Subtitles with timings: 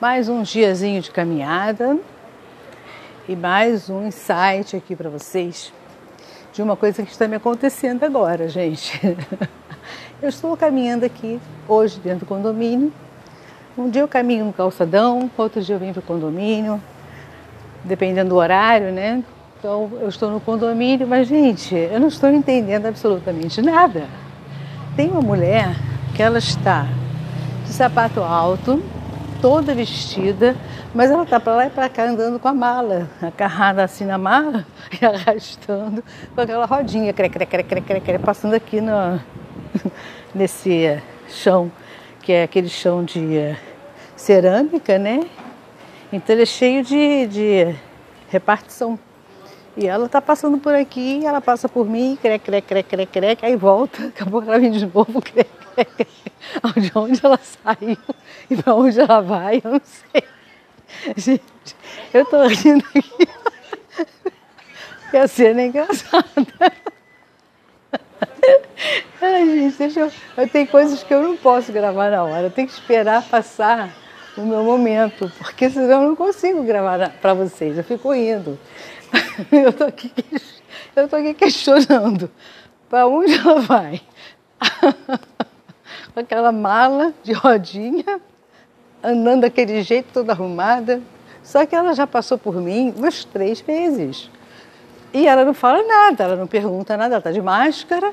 [0.00, 1.96] mais um diazinho de caminhada
[3.26, 5.72] e mais um insight aqui para vocês
[6.52, 9.00] de uma coisa que está me acontecendo agora, gente.
[10.20, 12.92] Eu estou caminhando aqui hoje dentro do condomínio.
[13.76, 16.80] Um dia eu caminho no calçadão, outro dia eu venho para o condomínio,
[17.84, 19.22] dependendo do horário, né?
[19.58, 24.06] Então eu estou no condomínio, mas gente, eu não estou entendendo absolutamente nada.
[24.96, 25.76] Tem uma mulher
[26.14, 26.86] que ela está
[27.66, 28.82] de sapato alto,
[29.46, 30.56] toda vestida,
[30.92, 34.18] mas ela está para lá e para cá andando com a mala, agarrada assim na
[34.18, 34.66] mala
[35.00, 36.02] e arrastando
[36.34, 39.20] com aquela rodinha, cre, cre, cre, cre, cre, cre, passando aqui no,
[40.34, 41.70] nesse chão,
[42.22, 43.56] que é aquele chão de
[44.16, 45.20] cerâmica, né?
[46.12, 47.76] Então ele é cheio de, de
[48.28, 48.98] repartição.
[49.76, 53.38] E ela está passando por aqui, ela passa por mim, cre, cre, cre, cre, cre,
[53.42, 56.08] aí volta, daqui a pouco ela vem de novo, cre, cre, cre.
[56.80, 57.98] De onde ela saiu
[58.48, 60.22] e para onde ela vai, eu não sei.
[61.16, 61.76] Gente,
[62.14, 63.28] eu tô rindo aqui.
[65.02, 66.26] Porque a cena é engraçada.
[69.20, 70.10] Ai, gente, eu.
[70.36, 72.46] eu tenho coisas que eu não posso gravar na hora.
[72.46, 73.90] Eu tenho que esperar passar
[74.36, 77.76] o meu momento, porque senão eu não consigo gravar para vocês.
[77.78, 78.58] Eu fico rindo.
[79.52, 80.12] Eu tô aqui,
[80.96, 82.30] eu tô aqui questionando
[82.88, 84.00] para onde ela vai.
[86.12, 88.20] Com aquela mala de rodinha
[89.02, 91.00] andando daquele jeito, toda arrumada.
[91.42, 94.30] Só que ela já passou por mim umas três vezes.
[95.12, 98.12] E ela não fala nada, ela não pergunta nada, ela está de máscara.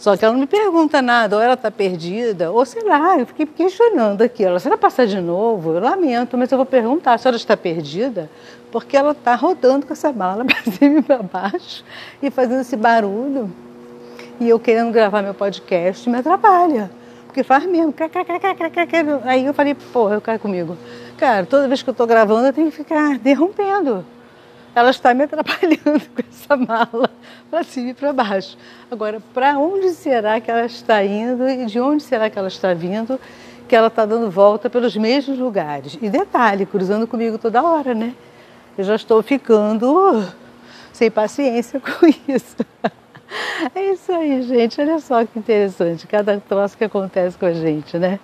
[0.00, 3.26] Só que ela não me pergunta nada, ou ela está perdida, ou sei lá, eu
[3.26, 4.42] fiquei questionando aqui.
[4.42, 7.54] Ela, se ela passar de novo, eu lamento, mas eu vou perguntar se ela está
[7.54, 8.30] perdida,
[8.72, 11.84] porque ela está rodando com essa mala para cima e para baixo
[12.22, 13.52] e fazendo esse barulho.
[14.40, 16.90] E eu querendo gravar meu podcast me atrapalha.
[17.26, 17.94] Porque faz mesmo.
[19.24, 20.78] Aí eu falei, porra, eu quero comigo.
[21.18, 24.02] Cara, toda vez que eu estou gravando, eu tenho que ficar derrompendo.
[24.74, 27.10] Ela está me atrapalhando com essa mala
[27.50, 28.56] para cima e para baixo.
[28.90, 32.72] Agora, para onde será que ela está indo e de onde será que ela está
[32.72, 33.20] vindo?
[33.68, 35.98] Que ela está dando volta pelos mesmos lugares.
[36.00, 38.14] E detalhe, cruzando comigo toda hora, né?
[38.78, 40.24] Eu já estou ficando
[40.92, 42.56] sem paciência com isso.
[43.74, 44.80] É isso aí, gente.
[44.80, 46.06] Olha só que interessante.
[46.06, 48.18] Cada troço que acontece com a gente, né?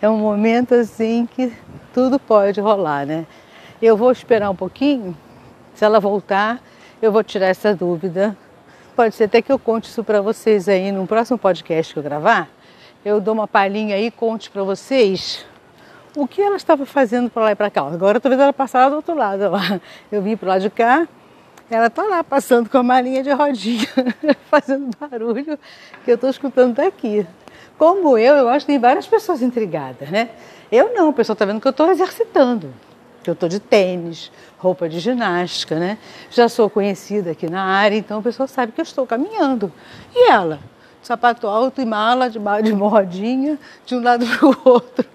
[0.00, 1.52] É um momento assim que
[1.92, 3.26] tudo pode rolar, né?
[3.80, 5.16] Eu vou esperar um pouquinho.
[5.78, 6.60] Se ela voltar,
[7.00, 8.36] eu vou tirar essa dúvida.
[8.96, 12.02] Pode ser até que eu conte isso para vocês aí no próximo podcast que eu
[12.02, 12.48] gravar.
[13.04, 15.46] Eu dou uma palhinha aí e conte para vocês
[16.16, 17.82] o que ela estava fazendo para lá e para cá.
[17.82, 19.48] Agora eu tô vendo ela passar do outro lado.
[19.48, 19.80] Lá.
[20.10, 21.06] Eu vim para lado de cá,
[21.70, 23.86] ela tá lá passando com a malinha de rodinha,
[24.50, 25.56] fazendo barulho
[26.04, 27.24] que eu estou escutando daqui.
[27.78, 30.30] Como eu, eu acho que tem várias pessoas intrigadas, né?
[30.72, 32.74] Eu não, o pessoal está vendo que eu estou exercitando,
[33.22, 35.98] que eu estou de tênis, roupa de ginástica, né?
[36.30, 39.72] Já sou conhecida aqui na área, então o pessoal sabe que eu estou caminhando.
[40.14, 40.60] E ela?
[41.02, 45.06] Sapato alto e mala de, de rodinha, de um lado para o outro.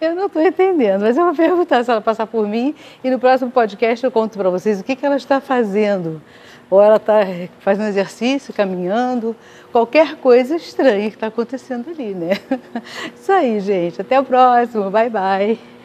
[0.00, 3.18] Eu não estou entendendo, mas eu vou perguntar se ela passar por mim e no
[3.18, 6.20] próximo podcast eu conto para vocês o que, que ela está fazendo.
[6.68, 7.20] Ou ela está
[7.60, 9.36] fazendo exercício, caminhando,
[9.70, 12.32] qualquer coisa estranha que está acontecendo ali, né?
[13.14, 14.00] Isso aí, gente.
[14.00, 14.90] Até o próximo.
[14.90, 15.75] Bye, bye.